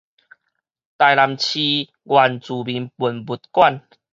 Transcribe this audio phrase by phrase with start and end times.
[0.03, 0.11] 臺南市原住
[2.63, 3.65] 民文物館